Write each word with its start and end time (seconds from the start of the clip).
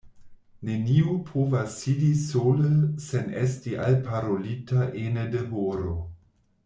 Neniu 0.67 1.11
povas 1.27 1.75
sidi 1.81 2.09
sole 2.21 2.71
sen 3.09 3.29
esti 3.43 3.75
alparolita 3.89 4.89
ene 5.05 5.29
de 5.37 5.45
horo. 5.53 5.97